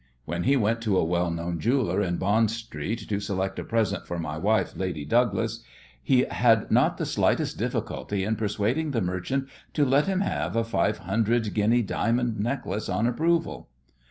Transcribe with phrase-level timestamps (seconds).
[0.25, 4.07] When he went to a well known jeweller in Bond Street to select a "present
[4.07, 5.63] for my wife, Lady Douglas,"
[6.01, 10.63] he had not the slightest difficulty in persuading the merchant to let him have a
[10.63, 13.69] five hundred guinea diamond necklace on approval.